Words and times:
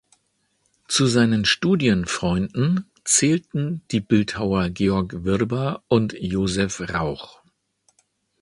Zu 0.87 1.05
seinen 1.05 1.45
Studienfreunden 1.45 2.89
zählten 3.05 3.83
die 3.91 3.99
Bildhauer 3.99 4.71
Georg 4.71 5.13
Wrba 5.25 5.83
und 5.89 6.13
Josef 6.13 6.79
Rauch. 6.91 7.39